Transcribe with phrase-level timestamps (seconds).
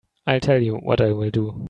[0.25, 1.59] I'll tell you what I'll do.